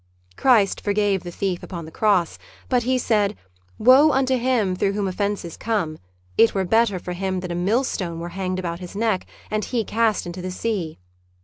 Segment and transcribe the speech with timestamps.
[0.35, 3.37] Christ forgave the thief upon the Cross, but He said,
[3.77, 5.99] "Woe unto him through whom offences come.
[6.39, 9.83] It were better for him that a millstone were hanged about his neck and he
[9.83, 10.97] cast into the sea."